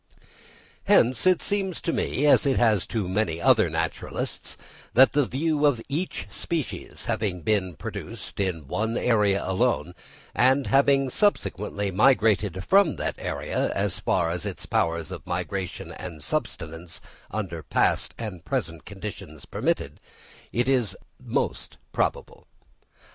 Hence, 0.85 1.27
it 1.27 1.43
seems 1.43 1.79
to 1.81 1.93
me, 1.93 2.25
as 2.25 2.47
it 2.47 2.57
has 2.57 2.87
to 2.87 3.07
many 3.07 3.39
other 3.39 3.69
naturalists, 3.69 4.57
that 4.95 5.11
the 5.13 5.27
view 5.27 5.63
of 5.63 5.79
each 5.89 6.25
species 6.31 7.05
having 7.05 7.41
been 7.41 7.75
produced 7.75 8.39
in 8.39 8.67
one 8.67 8.97
area 8.97 9.45
alone, 9.47 9.93
and 10.33 10.65
having 10.65 11.11
subsequently 11.11 11.91
migrated 11.91 12.65
from 12.65 12.95
that 12.95 13.13
area 13.19 13.71
as 13.75 13.99
far 13.99 14.31
as 14.31 14.43
its 14.43 14.65
powers 14.65 15.11
of 15.11 15.27
migration 15.27 15.91
and 15.91 16.23
subsistence 16.23 16.99
under 17.29 17.61
past 17.61 18.15
and 18.17 18.43
present 18.43 18.85
conditions 18.85 19.45
permitted, 19.45 19.99
is 20.51 20.93
the 20.93 20.97
most 21.27 21.77
probable. 21.93 22.47